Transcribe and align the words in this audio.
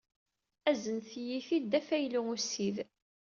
Aznet-iyi-t-id 0.69 1.65
d 1.71 1.73
afaylu 1.79 2.21
ussid. 2.33 2.77